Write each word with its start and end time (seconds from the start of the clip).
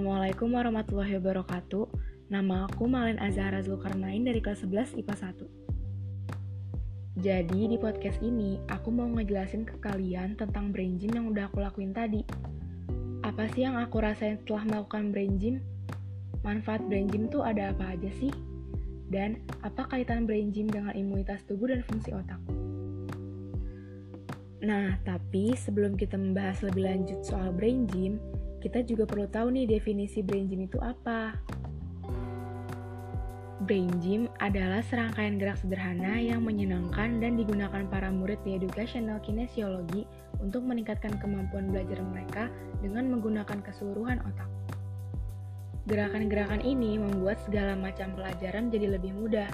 Assalamualaikum 0.00 0.56
warahmatullahi 0.56 1.20
wabarakatuh. 1.20 1.84
Nama 2.32 2.64
aku 2.64 2.88
Malen 2.88 3.20
Azhara 3.20 3.60
Zulkarnain 3.60 4.24
dari 4.24 4.40
kelas 4.40 4.64
11 4.64 4.96
IPA 4.96 5.36
1. 7.12 7.20
Jadi 7.20 7.60
di 7.68 7.76
podcast 7.76 8.16
ini 8.24 8.56
aku 8.72 8.88
mau 8.88 9.04
ngejelasin 9.12 9.68
ke 9.68 9.76
kalian 9.76 10.40
tentang 10.40 10.72
brain 10.72 10.96
gym 10.96 11.12
yang 11.12 11.28
udah 11.28 11.52
aku 11.52 11.60
lakuin 11.60 11.92
tadi. 11.92 12.24
Apa 13.20 13.44
sih 13.52 13.68
yang 13.68 13.76
aku 13.76 14.00
rasain 14.00 14.40
setelah 14.40 14.64
melakukan 14.64 15.12
brain 15.12 15.36
gym? 15.36 15.60
Manfaat 16.48 16.80
brain 16.88 17.04
gym 17.04 17.28
tuh 17.28 17.44
ada 17.44 17.68
apa 17.68 17.92
aja 17.92 18.08
sih? 18.16 18.32
Dan 19.12 19.36
apa 19.60 19.84
kaitan 19.84 20.24
brain 20.24 20.48
gym 20.48 20.72
dengan 20.72 20.96
imunitas 20.96 21.44
tubuh 21.44 21.68
dan 21.68 21.84
fungsi 21.84 22.16
otak? 22.16 22.40
Nah, 24.64 24.96
tapi 25.04 25.52
sebelum 25.60 26.00
kita 26.00 26.16
membahas 26.16 26.64
lebih 26.64 26.88
lanjut 26.88 27.20
soal 27.20 27.52
brain 27.52 27.84
gym, 27.84 28.16
kita 28.60 28.84
juga 28.84 29.08
perlu 29.08 29.26
tahu 29.26 29.56
nih 29.56 29.66
definisi 29.66 30.20
brain 30.20 30.46
gym 30.46 30.68
itu 30.68 30.76
apa. 30.78 31.32
Brain 33.60 33.92
gym 34.00 34.24
adalah 34.40 34.80
serangkaian 34.80 35.36
gerak 35.36 35.60
sederhana 35.60 36.16
yang 36.16 36.44
menyenangkan 36.44 37.20
dan 37.20 37.36
digunakan 37.36 37.84
para 37.92 38.08
murid 38.08 38.40
di 38.40 38.56
educational 38.56 39.20
kinesiologi 39.20 40.08
untuk 40.40 40.64
meningkatkan 40.64 41.16
kemampuan 41.20 41.68
belajar 41.68 42.00
mereka 42.00 42.48
dengan 42.80 43.08
menggunakan 43.12 43.60
keseluruhan 43.60 44.24
otak. 44.24 44.48
Gerakan-gerakan 45.88 46.64
ini 46.64 46.96
membuat 46.96 47.40
segala 47.44 47.76
macam 47.76 48.16
pelajaran 48.16 48.72
jadi 48.72 48.96
lebih 48.96 49.12
mudah 49.16 49.48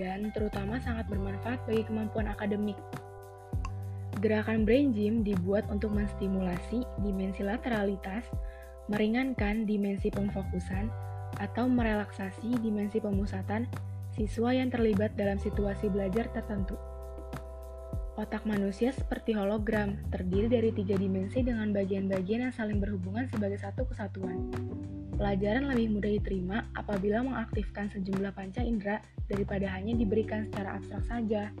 dan 0.00 0.32
terutama 0.32 0.80
sangat 0.80 1.08
bermanfaat 1.12 1.60
bagi 1.68 1.84
kemampuan 1.84 2.32
akademik. 2.32 2.80
Gerakan 4.24 4.64
brain 4.64 4.96
gym 4.96 5.20
dibuat 5.20 5.68
untuk 5.68 5.92
menstimulasi 5.92 6.80
dimensi 7.04 7.44
lateralitas, 7.44 8.24
meringankan 8.88 9.68
dimensi 9.68 10.08
pemfokusan, 10.08 10.88
atau 11.36 11.68
merelaksasi 11.68 12.56
dimensi 12.64 13.04
pemusatan 13.04 13.68
siswa 14.16 14.56
yang 14.56 14.72
terlibat 14.72 15.12
dalam 15.12 15.36
situasi 15.36 15.92
belajar 15.92 16.32
tertentu. 16.32 16.80
Otak 18.16 18.48
manusia 18.48 18.96
seperti 18.96 19.36
hologram, 19.36 20.00
terdiri 20.08 20.48
dari 20.48 20.70
tiga 20.72 20.96
dimensi 20.96 21.44
dengan 21.44 21.74
bagian-bagian 21.76 22.48
yang 22.48 22.54
saling 22.54 22.80
berhubungan 22.80 23.28
sebagai 23.28 23.60
satu 23.60 23.84
kesatuan. 23.84 24.48
Pelajaran 25.20 25.68
lebih 25.68 26.00
mudah 26.00 26.10
diterima 26.16 26.64
apabila 26.72 27.20
mengaktifkan 27.20 27.92
sejumlah 27.92 28.32
panca 28.32 28.64
indera 28.64 29.04
daripada 29.28 29.68
hanya 29.68 29.92
diberikan 29.92 30.48
secara 30.48 30.80
abstrak 30.80 31.04
saja. 31.04 31.52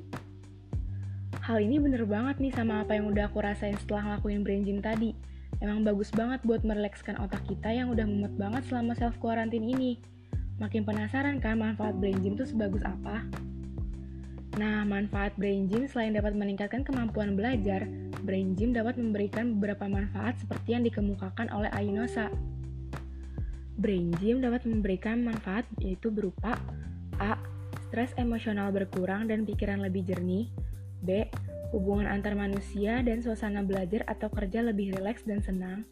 Hal 1.42 1.58
ini 1.58 1.82
bener 1.82 2.06
banget 2.06 2.38
nih 2.38 2.52
sama 2.54 2.86
apa 2.86 2.94
yang 2.94 3.10
udah 3.10 3.26
aku 3.26 3.42
rasain 3.42 3.74
setelah 3.80 4.14
ngelakuin 4.14 4.46
brain 4.46 4.62
gym 4.62 4.78
tadi. 4.78 5.16
Emang 5.58 5.82
bagus 5.82 6.12
banget 6.12 6.44
buat 6.44 6.62
merelekskan 6.62 7.18
otak 7.18 7.42
kita 7.48 7.72
yang 7.72 7.90
udah 7.90 8.04
mumet 8.04 8.34
banget 8.38 8.62
selama 8.68 8.94
self 8.94 9.16
quarantine 9.18 9.64
ini. 9.64 9.98
Makin 10.62 10.86
penasaran 10.86 11.42
kan 11.42 11.58
manfaat 11.58 11.98
brain 11.98 12.20
gym 12.22 12.38
tuh 12.38 12.46
sebagus 12.46 12.84
apa? 12.86 13.26
Nah, 14.54 14.86
manfaat 14.86 15.34
brain 15.34 15.66
gym 15.66 15.90
selain 15.90 16.14
dapat 16.14 16.38
meningkatkan 16.38 16.86
kemampuan 16.86 17.34
belajar, 17.34 17.90
brain 18.22 18.54
gym 18.54 18.70
dapat 18.70 18.94
memberikan 18.94 19.58
beberapa 19.58 19.90
manfaat 19.90 20.38
seperti 20.38 20.78
yang 20.78 20.86
dikemukakan 20.86 21.50
oleh 21.50 21.70
Ayunosa. 21.74 22.30
Brain 23.74 24.14
gym 24.22 24.38
dapat 24.38 24.62
memberikan 24.62 25.26
manfaat 25.26 25.66
yaitu 25.82 26.14
berupa 26.14 26.54
A. 27.18 27.34
Stres 27.90 28.14
emosional 28.14 28.70
berkurang 28.70 29.26
dan 29.26 29.42
pikiran 29.42 29.82
lebih 29.82 30.06
jernih 30.06 30.50
B. 31.04 31.28
Hubungan 31.70 32.08
antar 32.08 32.32
manusia 32.38 33.02
dan 33.04 33.20
suasana 33.20 33.60
belajar 33.60 34.02
atau 34.08 34.30
kerja 34.30 34.64
lebih 34.64 34.96
rileks 34.96 35.22
dan 35.28 35.44
senang. 35.44 35.84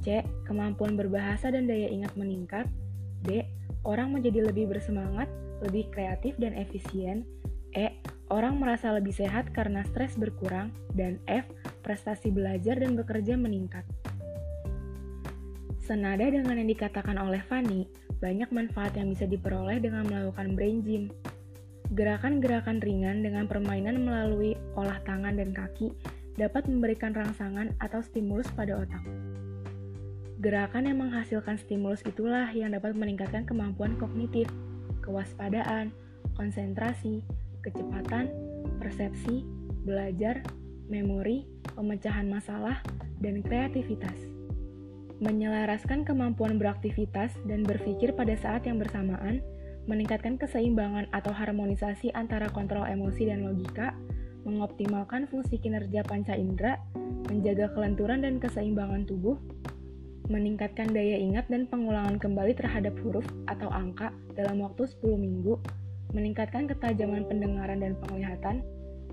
C. 0.00 0.22
Kemampuan 0.46 0.96
berbahasa 0.96 1.50
dan 1.52 1.68
daya 1.68 1.90
ingat 1.92 2.14
meningkat. 2.16 2.66
D. 3.26 3.44
Orang 3.86 4.16
menjadi 4.16 4.48
lebih 4.50 4.70
bersemangat, 4.70 5.30
lebih 5.62 5.90
kreatif 5.90 6.34
dan 6.40 6.54
efisien. 6.54 7.22
E. 7.74 7.92
Orang 8.26 8.58
merasa 8.58 8.90
lebih 8.90 9.14
sehat 9.14 9.54
karena 9.54 9.86
stres 9.86 10.18
berkurang. 10.18 10.74
Dan 10.96 11.20
F. 11.28 11.46
Prestasi 11.84 12.32
belajar 12.32 12.80
dan 12.80 12.98
bekerja 12.98 13.38
meningkat. 13.38 13.86
Senada 15.86 16.26
dengan 16.26 16.58
yang 16.58 16.66
dikatakan 16.66 17.14
oleh 17.14 17.38
Fanny, 17.46 17.86
banyak 18.18 18.50
manfaat 18.50 18.98
yang 18.98 19.06
bisa 19.06 19.22
diperoleh 19.22 19.78
dengan 19.78 20.02
melakukan 20.02 20.58
brain 20.58 20.82
gym. 20.82 21.14
Gerakan-gerakan 21.94 22.82
ringan 22.82 23.22
dengan 23.22 23.46
permainan 23.46 24.02
melalui 24.02 24.58
olah 24.74 24.98
tangan 25.06 25.38
dan 25.38 25.54
kaki 25.54 25.94
dapat 26.34 26.66
memberikan 26.66 27.14
rangsangan 27.14 27.78
atau 27.78 28.02
stimulus 28.02 28.50
pada 28.58 28.74
otak. 28.74 29.06
Gerakan 30.42 30.90
yang 30.90 30.98
menghasilkan 30.98 31.56
stimulus 31.62 32.02
itulah 32.02 32.50
yang 32.50 32.74
dapat 32.74 32.98
meningkatkan 32.98 33.46
kemampuan 33.46 33.94
kognitif, 34.02 34.50
kewaspadaan, 35.06 35.94
konsentrasi, 36.34 37.22
kecepatan, 37.62 38.34
persepsi, 38.82 39.46
belajar, 39.86 40.42
memori, 40.90 41.46
pemecahan 41.78 42.26
masalah, 42.26 42.82
dan 43.22 43.40
kreativitas. 43.46 44.18
Menyelaraskan 45.22 46.04
kemampuan 46.04 46.58
beraktivitas 46.58 47.32
dan 47.46 47.62
berpikir 47.62 48.10
pada 48.12 48.34
saat 48.34 48.66
yang 48.66 48.82
bersamaan– 48.82 49.38
meningkatkan 49.86 50.34
keseimbangan 50.38 51.06
atau 51.14 51.30
harmonisasi 51.30 52.10
antara 52.14 52.50
kontrol 52.50 52.86
emosi 52.86 53.30
dan 53.30 53.46
logika, 53.46 53.94
mengoptimalkan 54.46 55.26
fungsi 55.26 55.58
kinerja 55.58 56.06
panca 56.06 56.34
indera, 56.34 56.78
menjaga 57.30 57.70
kelenturan 57.74 58.22
dan 58.22 58.38
keseimbangan 58.38 59.06
tubuh, 59.06 59.38
meningkatkan 60.26 60.90
daya 60.90 61.18
ingat 61.18 61.46
dan 61.46 61.70
pengulangan 61.70 62.18
kembali 62.18 62.54
terhadap 62.54 62.94
huruf 63.02 63.26
atau 63.46 63.70
angka 63.70 64.10
dalam 64.34 64.62
waktu 64.62 64.86
10 64.86 65.18
minggu, 65.18 65.58
meningkatkan 66.14 66.66
ketajaman 66.66 67.26
pendengaran 67.26 67.82
dan 67.82 67.94
penglihatan, 68.02 68.62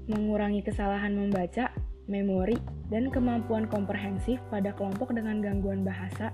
mengurangi 0.09 0.61
kesalahan 0.65 1.13
membaca, 1.13 1.69
memori, 2.09 2.57
dan 2.89 3.13
kemampuan 3.13 3.69
komprehensif 3.69 4.41
pada 4.49 4.73
kelompok 4.73 5.13
dengan 5.13 5.41
gangguan 5.41 5.85
bahasa, 5.85 6.33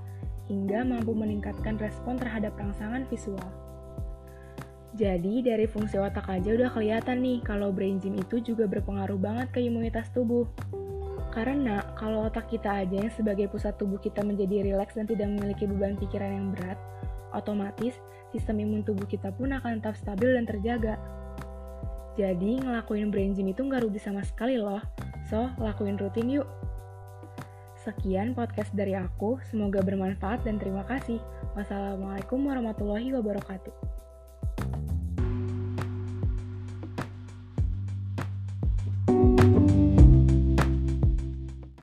hingga 0.50 0.82
mampu 0.82 1.14
meningkatkan 1.14 1.78
respon 1.78 2.18
terhadap 2.18 2.58
rangsangan 2.58 3.06
visual. 3.08 3.69
Jadi 5.00 5.40
dari 5.40 5.64
fungsi 5.64 5.96
otak 5.96 6.28
aja 6.28 6.52
udah 6.52 6.76
kelihatan 6.76 7.24
nih 7.24 7.40
kalau 7.40 7.72
brain 7.72 8.04
gym 8.04 8.20
itu 8.20 8.44
juga 8.44 8.68
berpengaruh 8.68 9.16
banget 9.16 9.48
ke 9.56 9.64
imunitas 9.64 10.12
tubuh. 10.12 10.44
Karena 11.32 11.80
kalau 11.96 12.28
otak 12.28 12.52
kita 12.52 12.84
aja 12.84 13.08
yang 13.08 13.14
sebagai 13.16 13.48
pusat 13.48 13.80
tubuh 13.80 13.96
kita 13.96 14.20
menjadi 14.28 14.60
rileks 14.60 15.00
dan 15.00 15.08
tidak 15.08 15.32
memiliki 15.32 15.64
beban 15.72 15.96
pikiran 15.96 16.36
yang 16.36 16.48
berat, 16.52 16.76
otomatis 17.32 17.96
sistem 18.36 18.60
imun 18.60 18.84
tubuh 18.84 19.08
kita 19.08 19.32
pun 19.32 19.56
akan 19.56 19.80
tetap 19.80 19.96
stabil 19.96 20.36
dan 20.36 20.44
terjaga. 20.44 21.00
Jadi 22.20 22.60
ngelakuin 22.60 23.08
brain 23.08 23.32
gym 23.32 23.56
itu 23.56 23.64
nggak 23.64 23.88
rugi 23.88 24.04
sama 24.04 24.20
sekali 24.28 24.60
loh, 24.60 24.84
so 25.32 25.48
lakuin 25.64 25.96
rutin 25.96 26.28
yuk. 26.28 26.48
Sekian 27.80 28.36
podcast 28.36 28.76
dari 28.76 29.00
aku, 29.00 29.40
semoga 29.48 29.80
bermanfaat 29.80 30.44
dan 30.44 30.60
terima 30.60 30.84
kasih. 30.84 31.24
Wassalamualaikum 31.56 32.44
warahmatullahi 32.44 33.16
wabarakatuh. 33.16 33.89